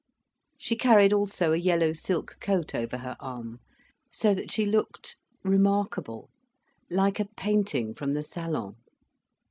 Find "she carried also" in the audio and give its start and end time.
0.57-1.53